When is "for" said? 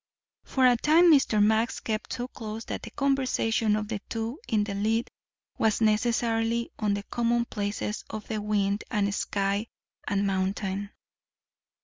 0.45-0.65